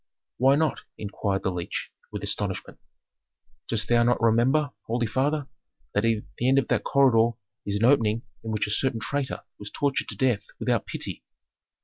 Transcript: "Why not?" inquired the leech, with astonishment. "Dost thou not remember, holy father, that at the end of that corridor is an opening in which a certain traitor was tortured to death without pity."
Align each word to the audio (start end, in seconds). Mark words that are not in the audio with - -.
"Why 0.37 0.55
not?" 0.55 0.79
inquired 0.97 1.43
the 1.43 1.51
leech, 1.51 1.91
with 2.11 2.23
astonishment. 2.23 2.79
"Dost 3.67 3.87
thou 3.87 4.01
not 4.01 4.19
remember, 4.19 4.71
holy 4.87 5.05
father, 5.05 5.45
that 5.93 6.03
at 6.05 6.23
the 6.39 6.49
end 6.49 6.57
of 6.57 6.69
that 6.69 6.83
corridor 6.83 7.37
is 7.67 7.75
an 7.77 7.85
opening 7.85 8.23
in 8.43 8.49
which 8.49 8.65
a 8.65 8.71
certain 8.71 8.99
traitor 8.99 9.43
was 9.59 9.69
tortured 9.69 10.07
to 10.07 10.17
death 10.17 10.47
without 10.59 10.87
pity." 10.87 11.23